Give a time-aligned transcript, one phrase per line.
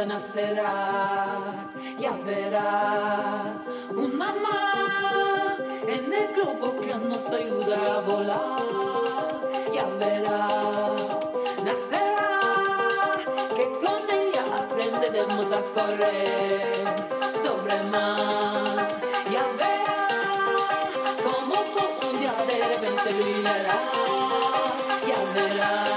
[0.00, 1.40] Calenta nacerá.
[1.98, 3.54] Ya verá
[3.94, 9.40] una más en el globo que nos ayuda a volar.
[9.74, 10.48] Ya verá,
[11.64, 12.40] nacerá
[13.56, 16.72] que con ella aprenderemos a correr
[17.42, 18.88] sobre mar.
[19.30, 19.98] Ya verá
[21.24, 23.80] como todo un día de repente brillará.
[25.06, 25.90] Ya verá.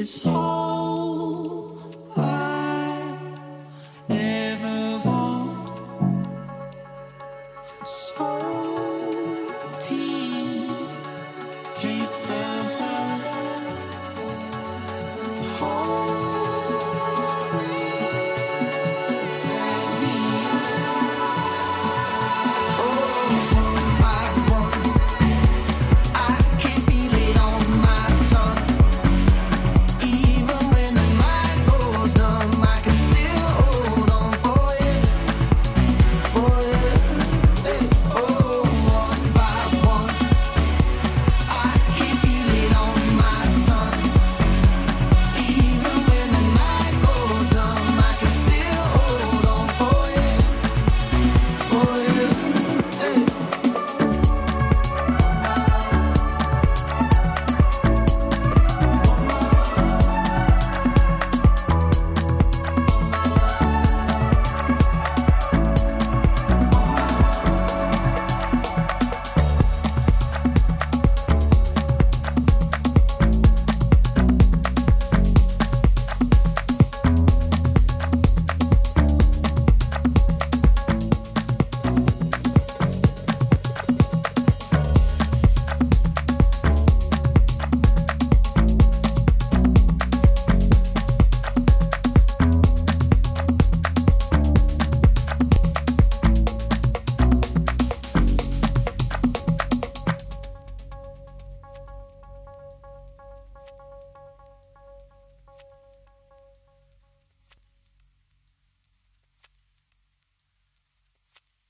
[0.00, 0.69] It's all